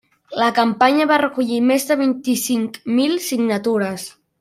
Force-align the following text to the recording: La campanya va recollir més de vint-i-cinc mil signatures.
La 0.43 0.47
campanya 0.59 1.07
va 1.11 1.19
recollir 1.23 1.61
més 1.73 1.87
de 1.93 1.99
vint-i-cinc 2.03 2.83
mil 2.99 3.17
signatures. 3.31 4.13